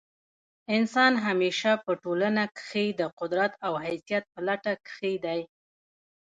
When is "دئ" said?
5.25-5.41